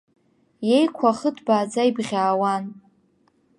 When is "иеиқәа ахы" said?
0.67-1.29